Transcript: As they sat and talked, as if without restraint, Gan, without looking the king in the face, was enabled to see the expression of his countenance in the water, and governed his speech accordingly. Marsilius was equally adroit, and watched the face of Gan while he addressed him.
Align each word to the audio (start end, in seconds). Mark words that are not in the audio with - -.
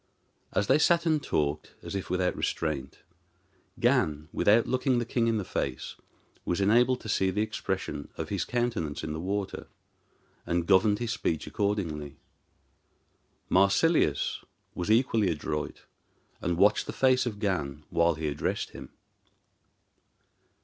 As 0.51 0.65
they 0.65 0.79
sat 0.79 1.05
and 1.05 1.21
talked, 1.21 1.75
as 1.83 1.93
if 1.93 2.09
without 2.09 2.35
restraint, 2.35 3.03
Gan, 3.79 4.29
without 4.33 4.65
looking 4.65 4.97
the 4.97 5.05
king 5.05 5.27
in 5.27 5.37
the 5.37 5.43
face, 5.45 5.95
was 6.43 6.59
enabled 6.59 7.01
to 7.01 7.07
see 7.07 7.29
the 7.29 7.43
expression 7.43 8.09
of 8.17 8.29
his 8.29 8.43
countenance 8.43 9.03
in 9.03 9.13
the 9.13 9.19
water, 9.19 9.67
and 10.43 10.65
governed 10.65 10.97
his 10.97 11.11
speech 11.11 11.45
accordingly. 11.45 12.17
Marsilius 13.47 14.43
was 14.73 14.89
equally 14.89 15.29
adroit, 15.29 15.83
and 16.41 16.57
watched 16.57 16.87
the 16.87 16.93
face 16.93 17.27
of 17.27 17.37
Gan 17.37 17.83
while 17.91 18.15
he 18.15 18.27
addressed 18.27 18.71
him. 18.71 18.89